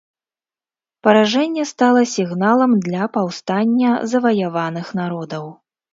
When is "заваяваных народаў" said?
4.15-5.45